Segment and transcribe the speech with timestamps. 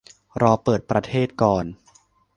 [0.41, 1.65] รอเปิดประเทศก่อน